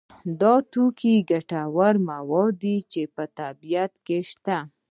[0.41, 4.57] دا توکي ګټور مواد دي چې په طبیعت کې شته.